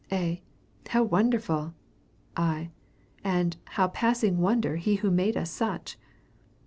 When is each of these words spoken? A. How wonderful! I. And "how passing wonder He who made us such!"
A. 0.11 0.41
How 0.87 1.03
wonderful! 1.03 1.75
I. 2.35 2.71
And 3.23 3.55
"how 3.77 3.87
passing 3.89 4.39
wonder 4.39 4.77
He 4.77 4.95
who 4.95 5.11
made 5.11 5.37
us 5.37 5.51
such!" 5.51 5.95